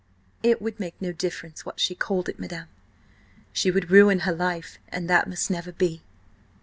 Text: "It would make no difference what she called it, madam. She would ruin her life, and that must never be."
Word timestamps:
"It 0.41 0.63
would 0.63 0.79
make 0.79 0.99
no 0.99 1.11
difference 1.11 1.63
what 1.63 1.79
she 1.79 1.93
called 1.93 2.27
it, 2.27 2.39
madam. 2.39 2.69
She 3.53 3.69
would 3.69 3.91
ruin 3.91 4.21
her 4.21 4.33
life, 4.33 4.79
and 4.89 5.07
that 5.07 5.29
must 5.29 5.51
never 5.51 5.71
be." 5.71 6.01